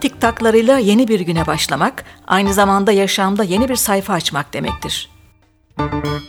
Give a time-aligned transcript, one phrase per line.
[0.00, 5.10] Tiktaklarıyla yeni bir güne başlamak, aynı zamanda yaşamda yeni bir sayfa açmak demektir.
[5.78, 6.28] Müzik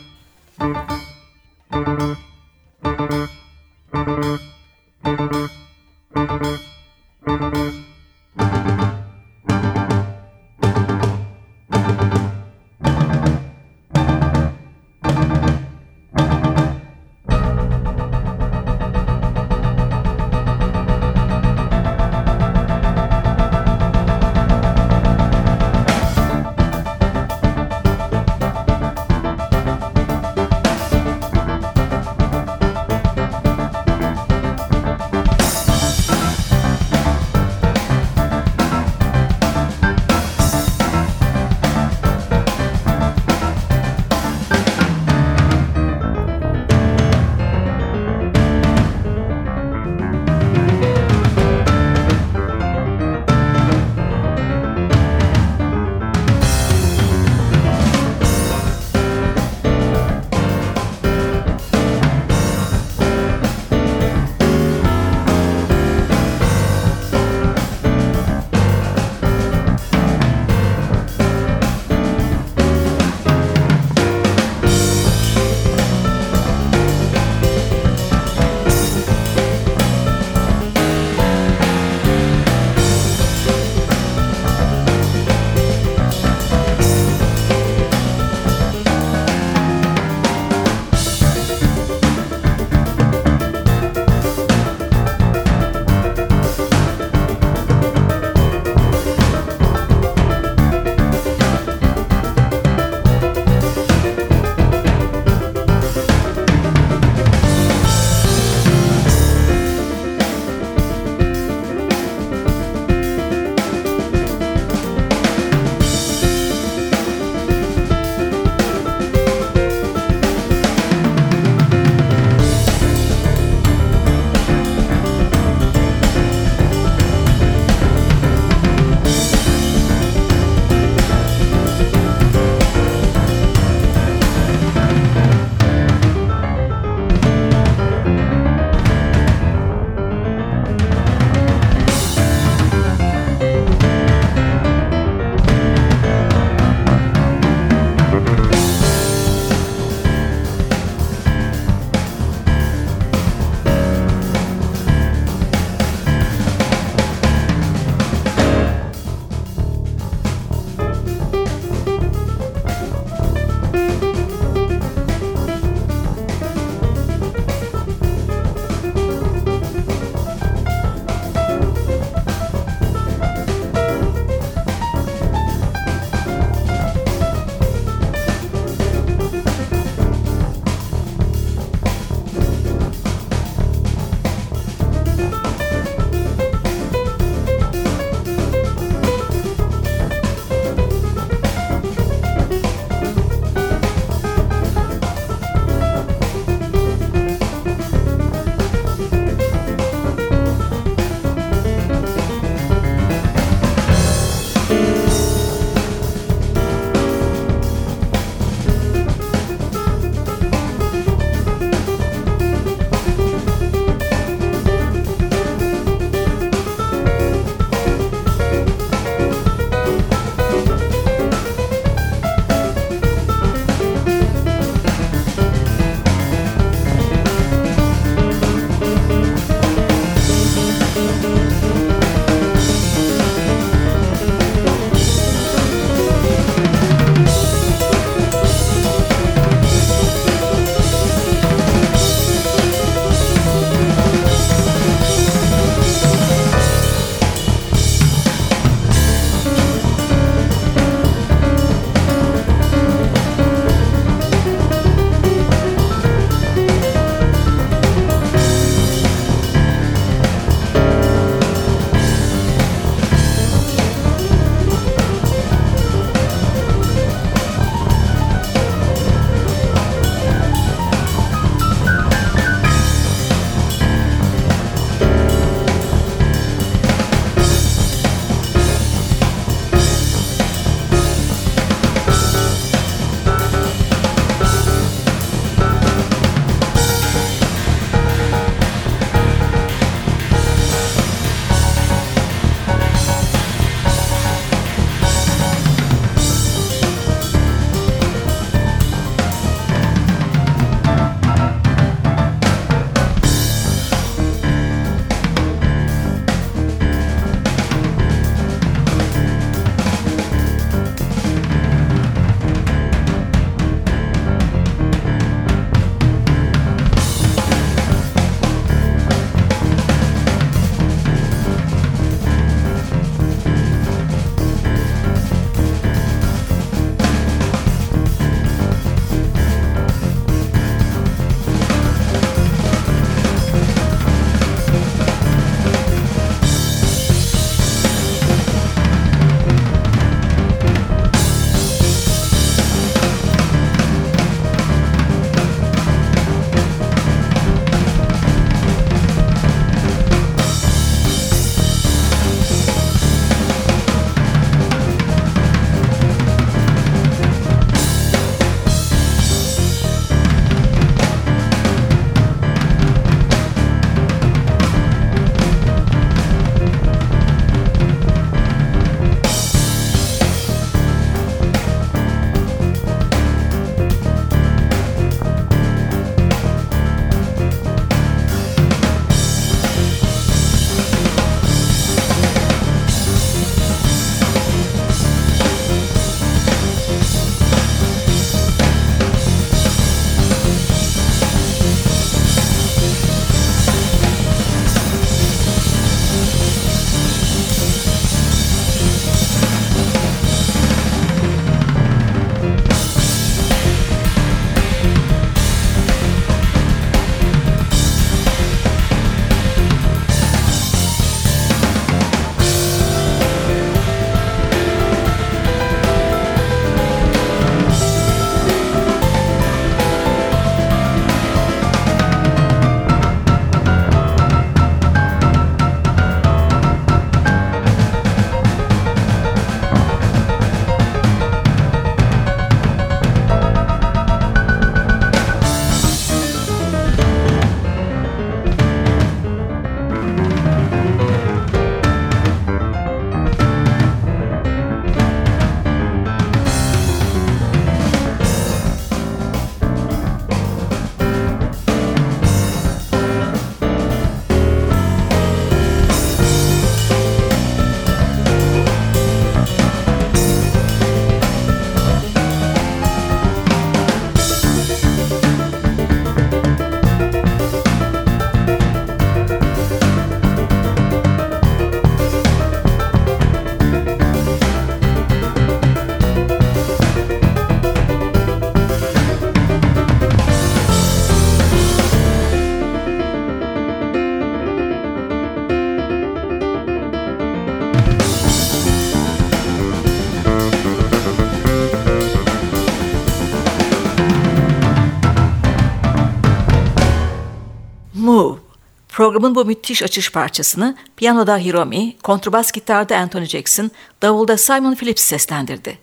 [499.00, 503.70] Programın bu müthiş açış parçasını piyanoda Hiromi, kontrbas gitarda Anthony Jackson,
[504.02, 505.78] davulda Simon Phillips seslendirdi.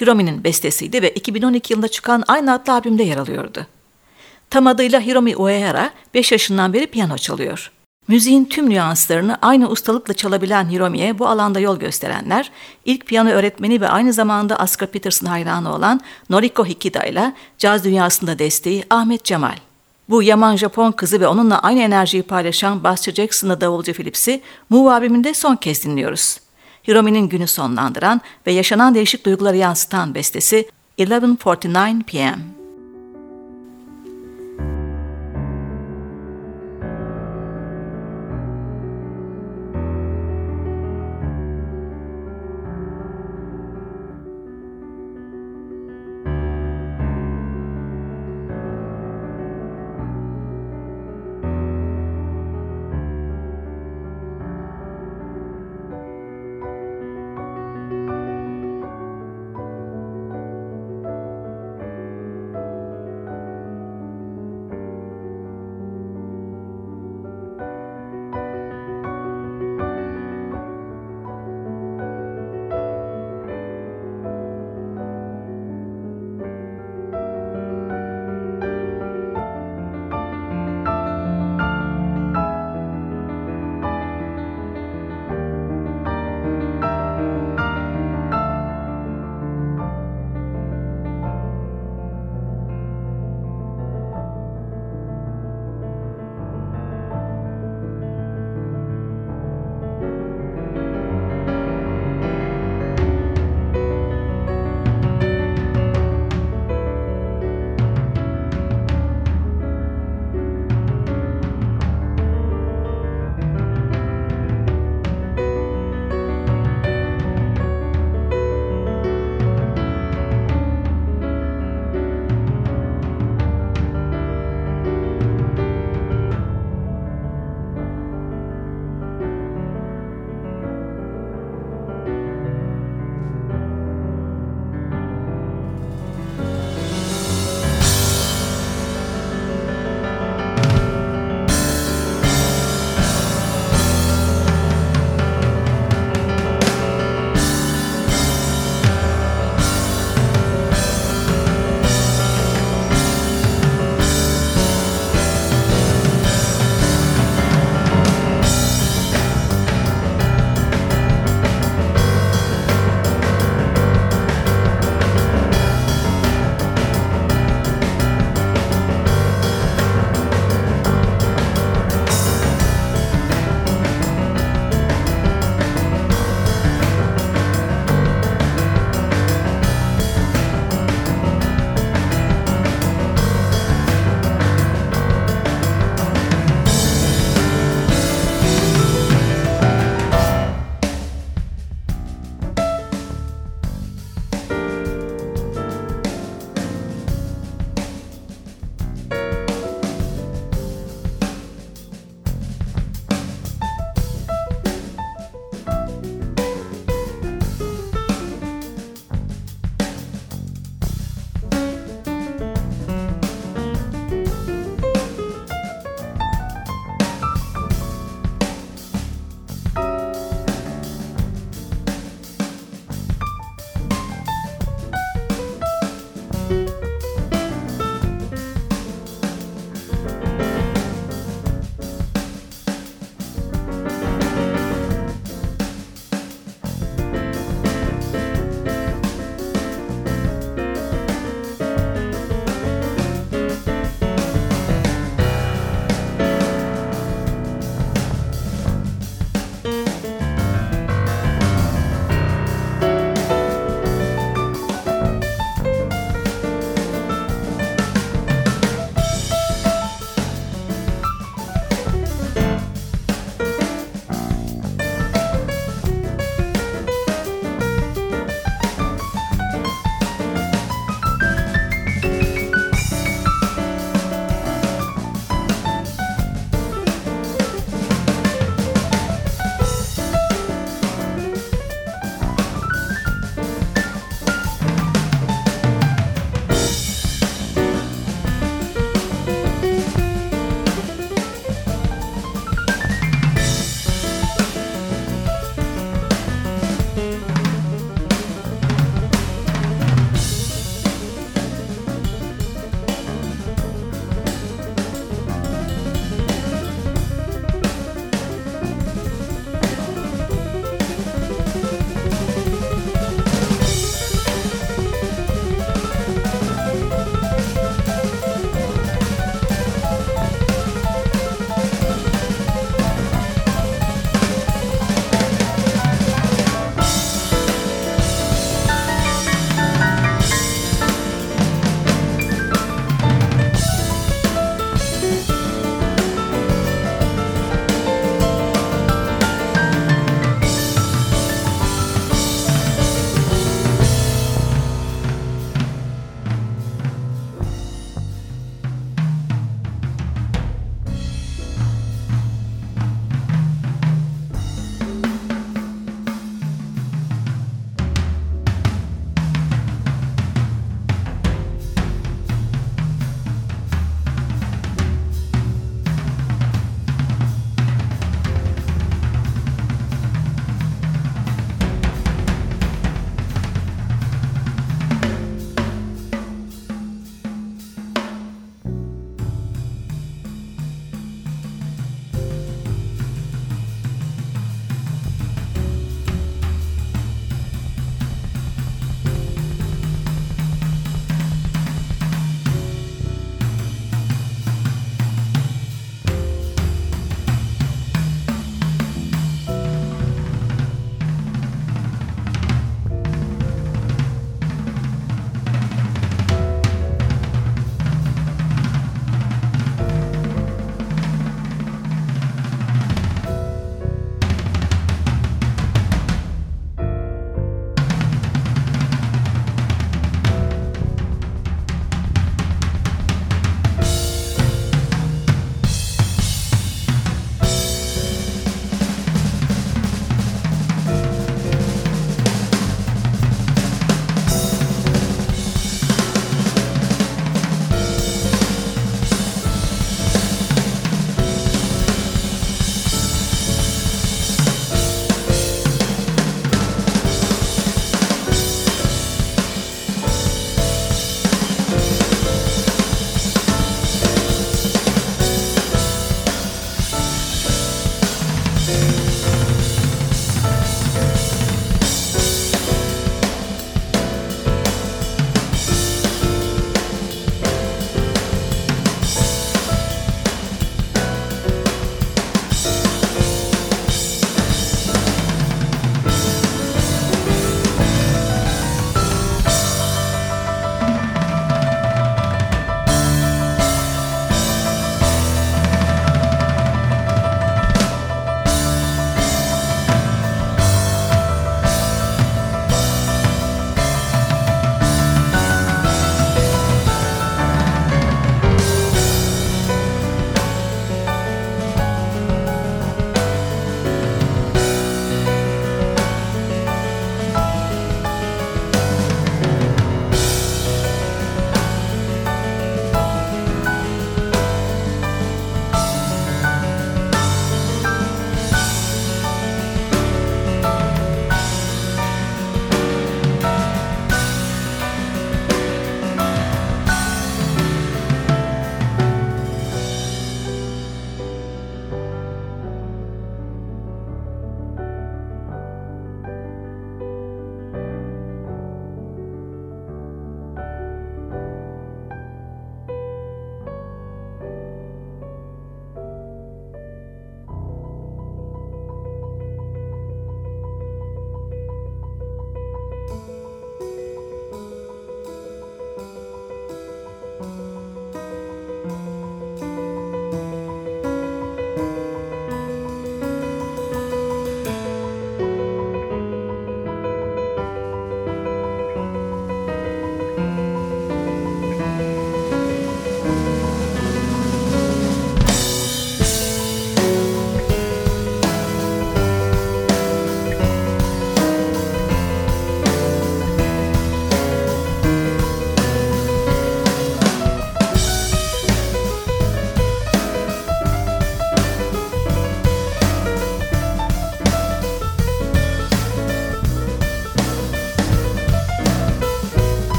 [0.00, 3.66] Hiromi'nin bestesiydi ve 2012 yılında çıkan aynı adlı albümde yer alıyordu.
[4.50, 7.72] Tam adıyla Hiromi Uehara 5 yaşından beri piyano çalıyor.
[8.08, 12.50] Müziğin tüm nüanslarını aynı ustalıkla çalabilen Hiromi'ye bu alanda yol gösterenler,
[12.84, 18.38] ilk piyano öğretmeni ve aynı zamanda Oscar Peterson hayranı olan Noriko Hikida ile caz dünyasında
[18.38, 19.67] desteği Ahmet Cemal.
[20.08, 25.34] Bu Yaman Japon kızı ve onunla aynı enerjiyi paylaşan basçı Jackson'la davulcu Phillips'i Move albümünde
[25.34, 26.40] son kez dinliyoruz.
[26.88, 32.57] Hiromi'nin günü sonlandıran ve yaşanan değişik duyguları yansıtan bestesi 11.49 p.m.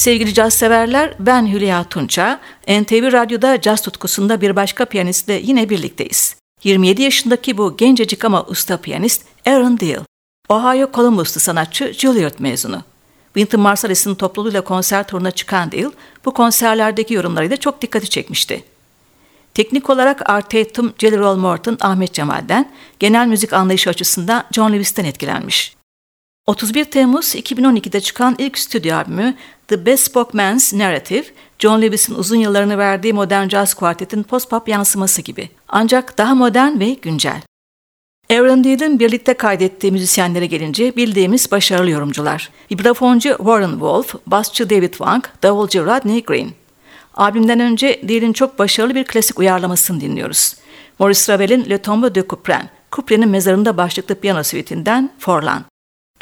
[0.00, 2.40] Sevgili caz severler, ben Hülya Tunça.
[2.68, 6.36] NTV Radyo'da caz tutkusunda bir başka piyanistle yine birlikteyiz.
[6.64, 10.04] 27 yaşındaki bu gencecik ama usta piyanist Aaron Deal.
[10.48, 12.82] Ohio Columbus'lu sanatçı Juilliard mezunu.
[13.24, 15.90] Wynton Marsalis'in topluluğuyla konser turuna çıkan Deal,
[16.24, 18.64] bu konserlerdeki yorumlarıyla çok dikkati çekmişti.
[19.54, 25.04] Teknik olarak Art Tatum, Jelly Roll Morton, Ahmet Cemal'den, genel müzik anlayışı açısından John Lewis'ten
[25.04, 25.80] etkilenmiş.
[26.46, 29.34] 31 Temmuz 2012'de çıkan ilk stüdyo albümü
[29.70, 31.24] The Bespoke Man's Narrative,
[31.58, 35.48] John Lewis'in uzun yıllarını verdiği modern jazz kuartetin post-pop yansıması gibi.
[35.68, 37.42] Ancak daha modern ve güncel.
[38.30, 42.50] Aaron Deal'in birlikte kaydettiği müzisyenlere gelince bildiğimiz başarılı yorumcular.
[42.72, 46.50] Vibrafoncu Warren Wolf, basçı David Wang, davulcu Rodney Green.
[47.14, 50.54] Albümden önce Deal'in çok başarılı bir klasik uyarlamasını dinliyoruz.
[50.98, 55.69] Maurice Ravel'in Le Tombeau de Couperin, Couperin'in mezarında başlıklı piyano suite'inden Forlan.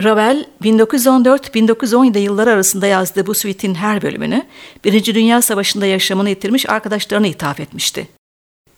[0.03, 4.47] Ravel, 1914-1917 yılları arasında yazdığı bu suite'in her bölümünü,
[4.85, 8.09] Birinci Dünya Savaşı'nda yaşamını yitirmiş arkadaşlarına ithaf etmişti.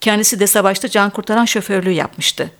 [0.00, 2.50] Kendisi de savaşta can kurtaran şoförlüğü yapmıştı.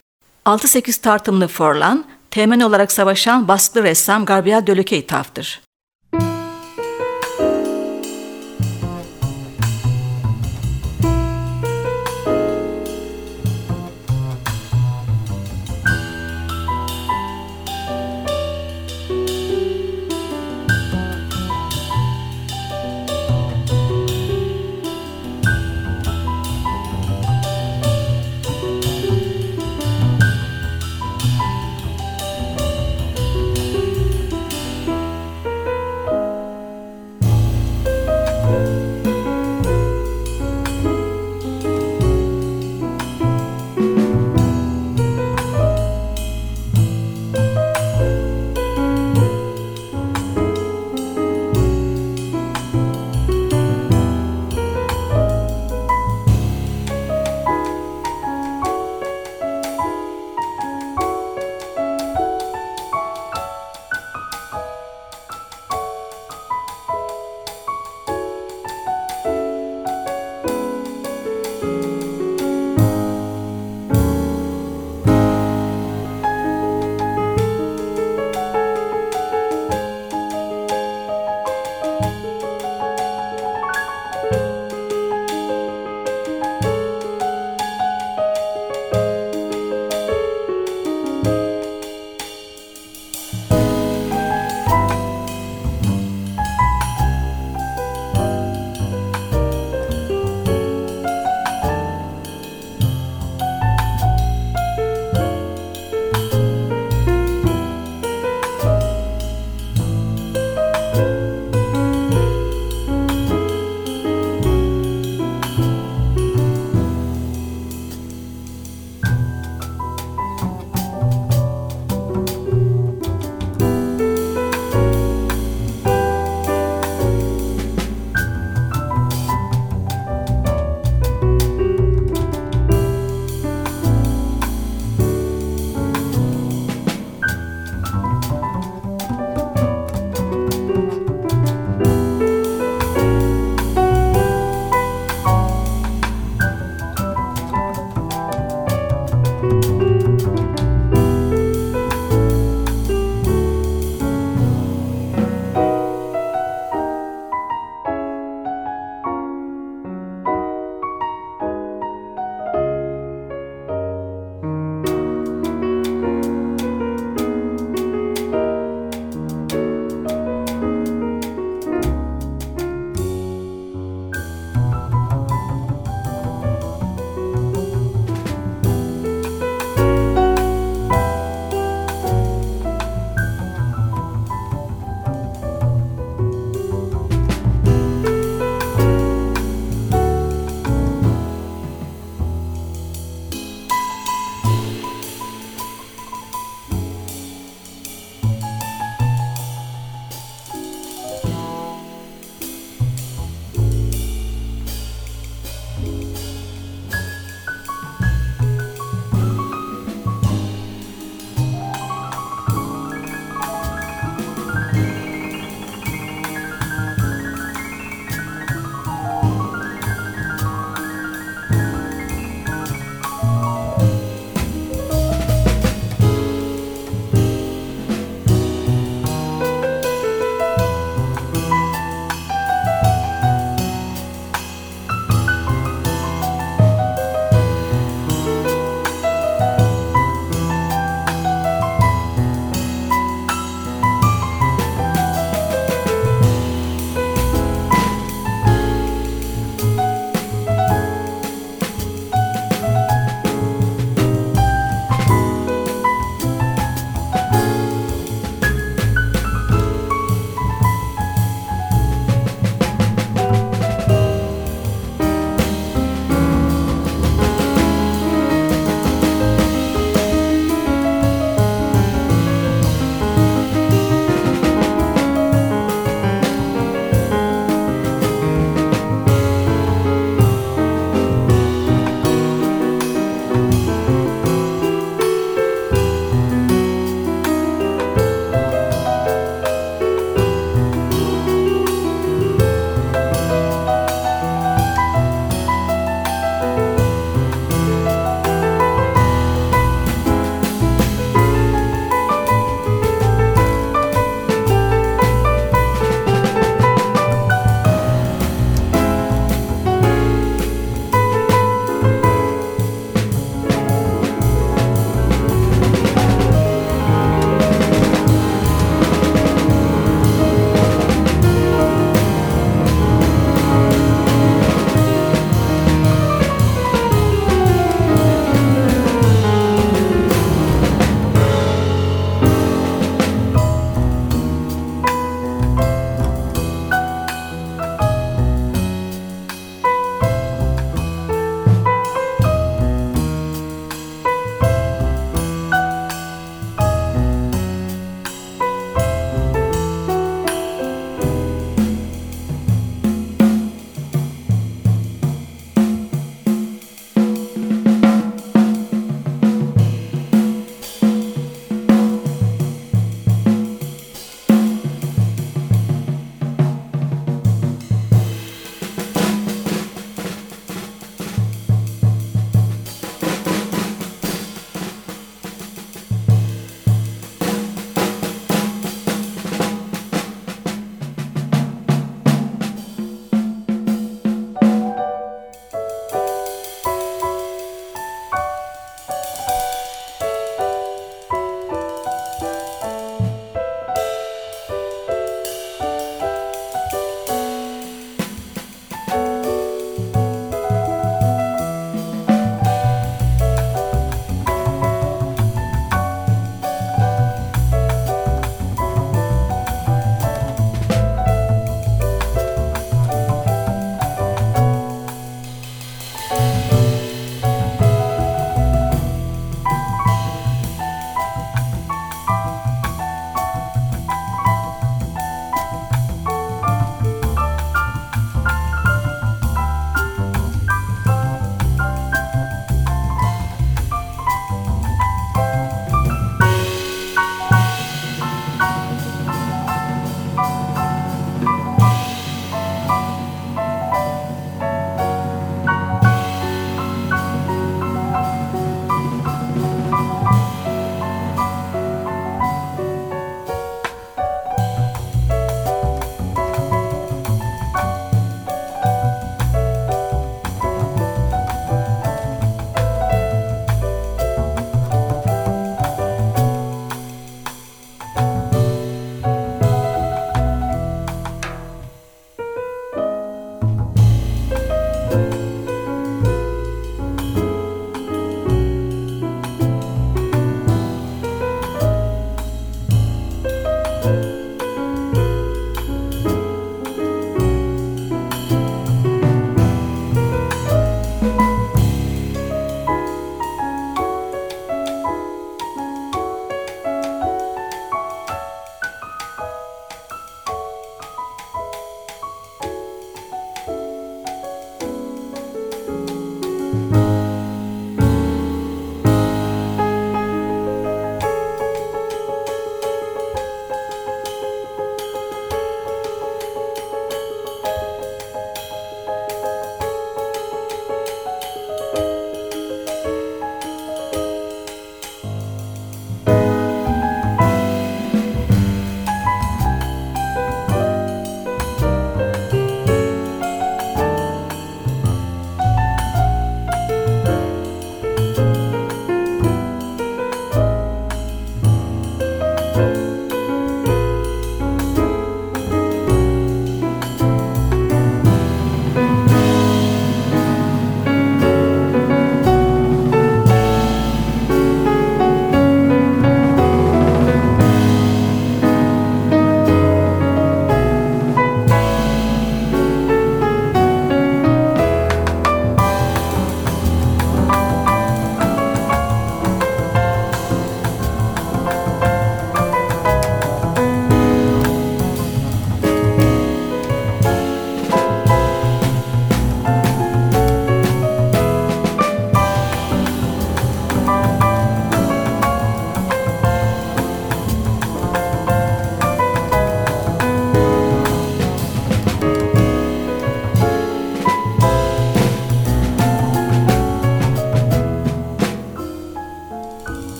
[0.46, 5.61] 6-8 tartımlı Forlan, temen olarak savaşan baskılı ressam Gabriel Dölök'e ithaftır.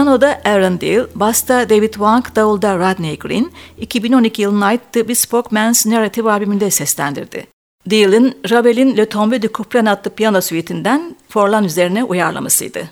[0.00, 5.86] Piyanoda Aaron Deal, basta David Wang, davulda Rodney Green, 2012 yılına ait The Bespoke Man's
[5.86, 7.46] Narrative albümünde seslendirdi.
[7.86, 12.90] Deal'in Ravel'in Le Tombe de Couperin adlı piyano suitinden Forlan üzerine uyarlamasıydı.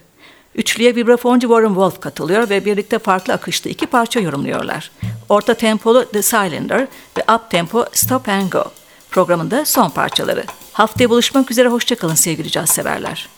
[0.54, 4.90] Üçlüye vibrafoncu Warren Wolf katılıyor ve birlikte farklı akışlı iki parça yorumluyorlar.
[5.28, 8.64] Orta tempolu The Cylinder ve up tempo Stop and Go.
[9.10, 10.44] Programında son parçaları.
[10.72, 13.28] Haftaya buluşmak üzere hoşçakalın sevgili caz severler.